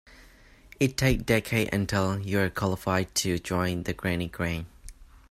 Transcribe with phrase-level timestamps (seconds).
[0.79, 4.65] It takes decades until you're qualified to join the granny gang.